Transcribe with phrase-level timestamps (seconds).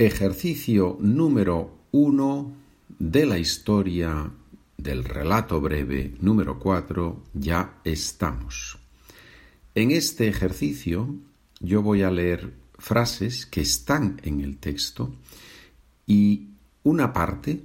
[0.00, 2.54] Ejercicio número uno
[3.00, 4.30] de la historia
[4.76, 7.24] del relato breve número cuatro.
[7.34, 8.78] Ya estamos.
[9.74, 11.16] En este ejercicio
[11.58, 15.16] yo voy a leer frases que están en el texto
[16.06, 16.46] y
[16.84, 17.64] una parte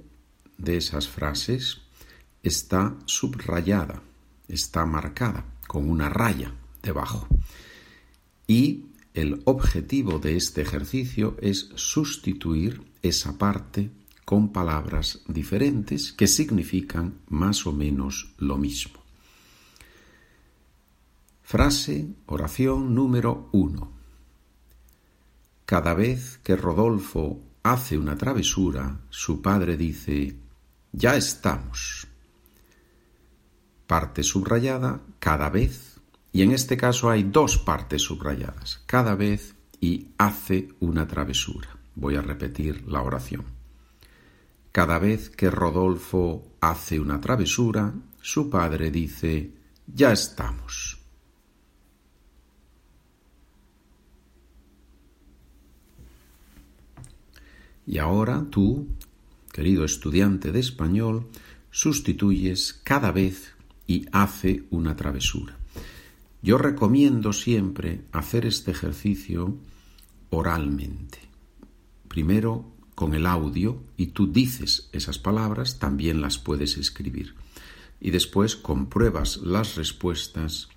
[0.58, 1.82] de esas frases
[2.42, 4.02] está subrayada,
[4.48, 7.28] está marcada con una raya debajo.
[8.48, 13.90] Y el objetivo de este ejercicio es sustituir esa parte
[14.24, 19.00] con palabras diferentes que significan más o menos lo mismo.
[21.42, 23.92] Frase, oración número uno.
[25.64, 30.36] Cada vez que Rodolfo hace una travesura, su padre dice,
[30.90, 32.08] ya estamos.
[33.86, 35.93] Parte subrayada, cada vez
[36.34, 41.68] y en este caso hay dos partes subrayadas, cada vez y hace una travesura.
[41.94, 43.44] Voy a repetir la oración.
[44.72, 49.52] Cada vez que Rodolfo hace una travesura, su padre dice,
[49.86, 50.98] ya estamos.
[57.86, 58.88] Y ahora tú,
[59.52, 61.28] querido estudiante de español,
[61.70, 63.54] sustituyes cada vez
[63.86, 65.58] y hace una travesura.
[66.44, 69.56] Yo recomiendo siempre hacer este ejercicio
[70.28, 71.18] oralmente.
[72.06, 77.34] Primero con el audio y tú dices esas palabras, también las puedes escribir.
[77.98, 80.68] Y después compruebas las respuestas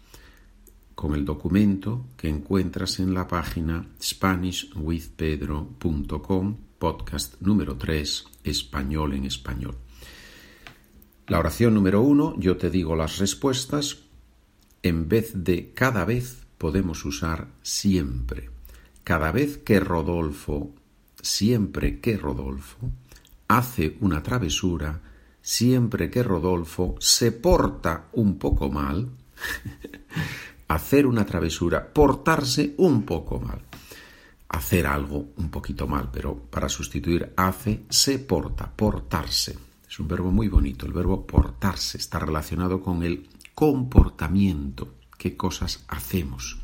[0.96, 9.76] con el documento que encuentras en la página SpanishWithPedro.com, podcast número 3, español en español.
[11.28, 14.07] La oración número uno, yo te digo las respuestas,
[14.84, 18.50] en vez de cada vez podemos usar siempre.
[19.04, 20.74] Cada vez que Rodolfo,
[21.22, 22.78] siempre que Rodolfo,
[23.48, 25.00] hace una travesura,
[25.42, 29.10] siempre que Rodolfo se porta un poco mal,
[30.68, 33.62] hacer una travesura, portarse un poco mal,
[34.50, 39.58] hacer algo un poquito mal, pero para sustituir hace, se porta, portarse.
[39.90, 45.84] Es un verbo muy bonito, el verbo portarse está relacionado con el comportamiento, qué cosas
[45.88, 46.60] hacemos.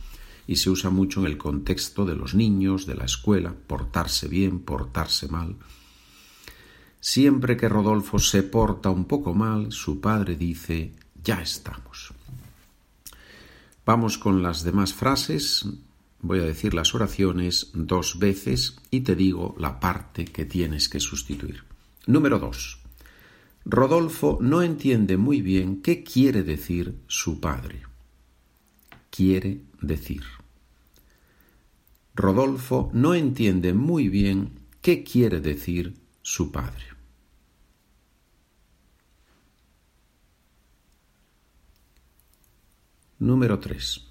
[0.46, 4.60] Y se usa mucho en el contexto de los niños, de la escuela, portarse bien,
[4.60, 5.56] portarse mal.
[7.00, 10.94] Siempre que Rodolfo se porta un poco mal, su padre dice,
[11.24, 12.14] ya estamos.
[13.88, 15.66] Vamos con las demás frases.
[16.22, 21.00] Voy a decir las oraciones dos veces y te digo la parte que tienes que
[21.00, 21.64] sustituir.
[22.06, 22.83] Número dos.
[23.66, 27.84] Rodolfo no entiende muy bien qué quiere decir su padre.
[29.10, 30.24] Quiere decir.
[32.16, 34.52] Rodolfo no entiende muy bien
[34.82, 36.86] qué quiere decir su padre.
[43.20, 44.06] Número 3.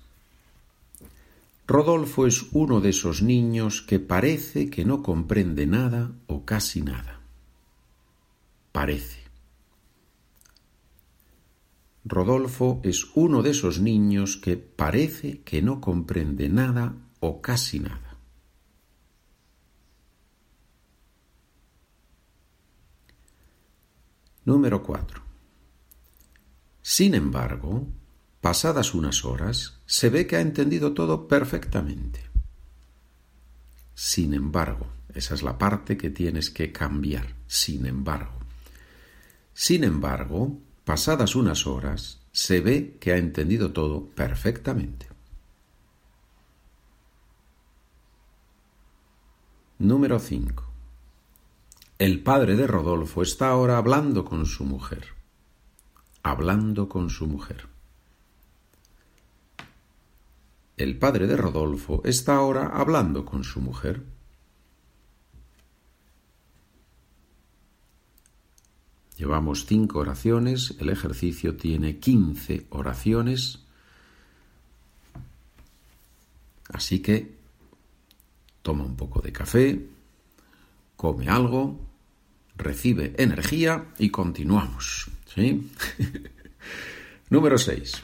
[1.66, 7.20] Rodolfo es uno de esos niños que parece que no comprende nada o casi nada.
[8.72, 9.21] Parece.
[12.04, 18.18] Rodolfo es uno de esos niños que parece que no comprende nada o casi nada.
[24.44, 25.22] Número 4.
[26.82, 27.86] Sin embargo,
[28.40, 32.28] pasadas unas horas, se ve que ha entendido todo perfectamente.
[33.94, 37.36] Sin embargo, esa es la parte que tienes que cambiar.
[37.46, 38.40] Sin embargo.
[39.54, 45.06] Sin embargo, Pasadas unas horas, se ve que ha entendido todo perfectamente.
[49.78, 50.64] Número 5.
[51.98, 55.06] El padre de Rodolfo está ahora hablando con su mujer.
[56.22, 57.68] Hablando con su mujer.
[60.76, 64.02] El padre de Rodolfo está ahora hablando con su mujer.
[69.22, 73.60] Llevamos cinco oraciones, el ejercicio tiene quince oraciones,
[76.72, 77.32] así que
[78.62, 79.86] toma un poco de café,
[80.96, 81.78] come algo,
[82.56, 85.08] recibe energía y continuamos.
[85.32, 85.70] ¿sí?
[87.30, 88.02] Número 6.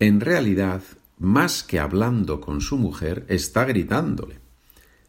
[0.00, 0.82] En realidad,
[1.18, 4.38] más que hablando con su mujer, está gritándole.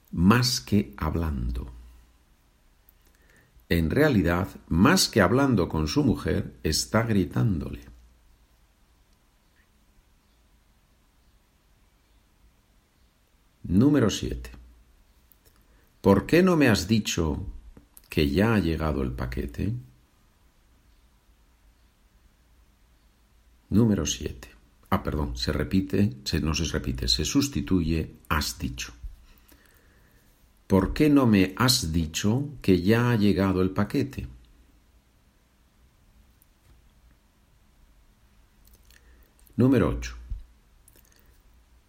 [0.09, 1.76] Más que hablando.
[3.69, 7.81] En realidad, más que hablando con su mujer, está gritándole.
[13.63, 14.49] Número 7.
[15.99, 17.45] ¿Por qué no me has dicho
[18.07, 19.73] que ya ha llegado el paquete?
[23.69, 24.47] Número 7.
[24.89, 28.93] Ah, perdón, se repite, se, no se repite, se sustituye has dicho.
[30.77, 34.27] ¿Por qué no me has dicho que ya ha llegado el paquete?
[39.55, 40.15] Número 8.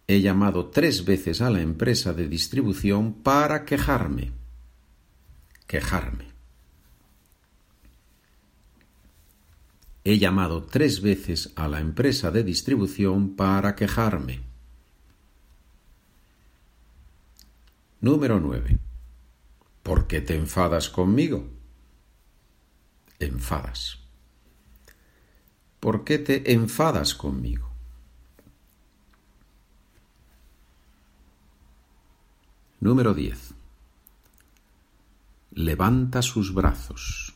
[0.07, 4.31] He llamado tres veces a la empresa de distribución para quejarme.
[5.67, 6.25] Quejarme.
[10.03, 14.48] He llamado tres veces a la empresa de distribución para quejarme.
[18.01, 18.79] Número 9.
[19.83, 21.49] ¿Por qué te enfadas conmigo?
[23.19, 23.99] Enfadas.
[25.81, 27.69] ¿Por qué te enfadas conmigo?
[32.79, 33.53] Número 10.
[35.55, 37.33] Levanta sus brazos.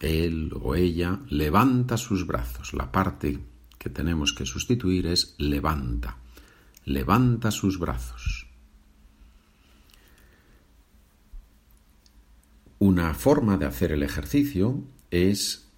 [0.00, 2.74] Él o ella levanta sus brazos.
[2.74, 3.38] La parte
[3.78, 6.16] que tenemos que sustituir es levanta.
[6.84, 8.47] Levanta sus brazos.
[12.80, 15.68] Una forma de hacer el ejercicio es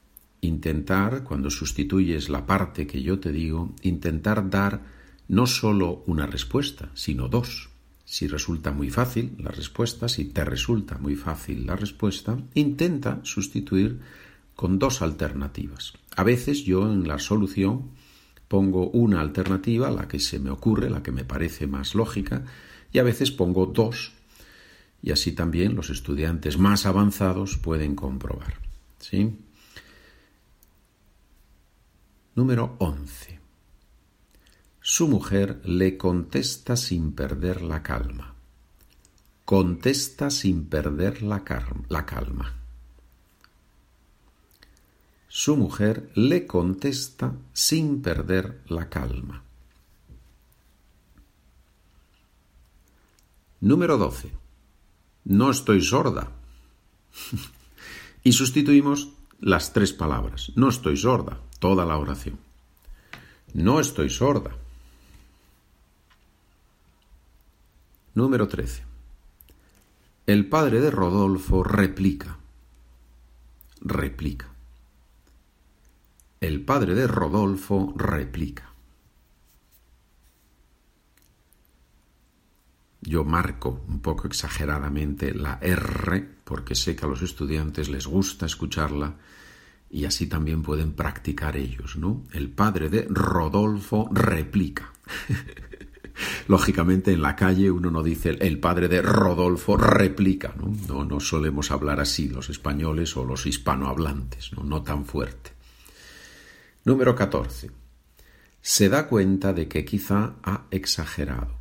[0.42, 4.82] intentar, cuando sustituyes la parte que yo te digo, intentar dar
[5.26, 7.70] no solo una respuesta, sino dos.
[8.04, 14.00] Si resulta muy fácil la respuesta, si te resulta muy fácil la respuesta, intenta sustituir
[14.54, 15.94] con dos alternativas.
[16.16, 17.92] A veces yo en la solución
[18.48, 22.44] pongo una alternativa, la que se me ocurre, la que me parece más lógica,
[22.92, 24.12] y a veces pongo dos,
[25.02, 28.54] y así también los estudiantes más avanzados pueden comprobar.
[28.98, 29.38] ¿sí?
[32.34, 33.40] Número 11.
[34.80, 38.34] Su mujer le contesta sin perder la calma.
[39.44, 41.42] Contesta sin perder la,
[41.88, 42.56] la calma.
[45.28, 49.44] Su mujer le contesta sin perder la calma.
[53.60, 54.39] Número 12.
[55.30, 56.32] No estoy sorda.
[58.24, 60.50] y sustituimos las tres palabras.
[60.56, 62.36] No estoy sorda toda la oración.
[63.54, 64.50] No estoy sorda.
[68.12, 68.82] Número 13.
[70.26, 72.36] El padre de Rodolfo replica.
[73.82, 74.48] Replica.
[76.40, 78.69] El padre de Rodolfo replica.
[83.10, 88.46] Yo marco un poco exageradamente la R porque sé que a los estudiantes les gusta
[88.46, 89.16] escucharla
[89.90, 92.22] y así también pueden practicar ellos, ¿no?
[92.32, 94.92] El padre de Rodolfo replica.
[96.46, 100.72] Lógicamente en la calle uno no dice el padre de Rodolfo replica, ¿no?
[100.86, 104.62] No, no solemos hablar así los españoles o los hispanohablantes, ¿no?
[104.62, 105.50] No tan fuerte.
[106.84, 107.72] Número 14.
[108.62, 111.59] Se da cuenta de que quizá ha exagerado.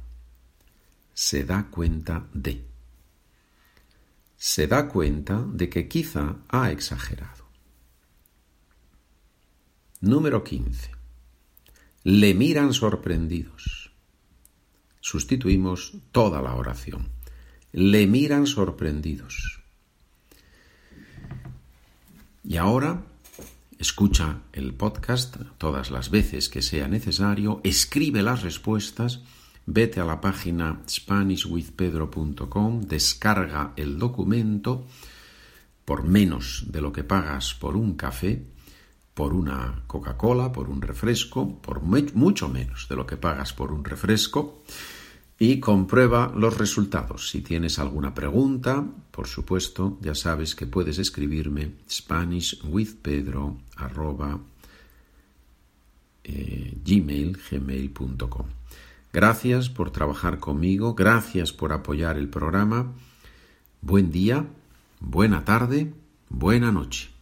[1.20, 2.64] Se da cuenta de.
[4.38, 7.44] Se da cuenta de que quizá ha exagerado.
[10.00, 10.92] Número 15.
[12.06, 13.92] Le miran sorprendidos.
[15.02, 17.10] Sustituimos toda la oración.
[17.74, 19.60] Le miran sorprendidos.
[22.46, 23.04] Y ahora
[23.78, 29.22] escucha el podcast todas las veces que sea necesario, escribe las respuestas,
[29.72, 34.88] vete a la página SpanishWithPedro.com, descarga el documento
[35.86, 38.44] por menos de lo que pagas por un café
[39.14, 43.84] por una Coca-Cola, por un refresco, por mucho menos de lo que pagas por un
[43.84, 44.64] refresco
[45.38, 47.30] y comprueba los resultados.
[47.30, 53.58] Si tienes alguna pregunta, por supuesto, ya sabes que puedes escribirme spanishwithpedro
[56.24, 58.46] eh, gmail.com.
[59.12, 62.94] Gracias por trabajar conmigo, gracias por apoyar el programa.
[63.82, 64.46] Buen día,
[65.00, 65.94] buena tarde,
[66.30, 67.19] buena noche.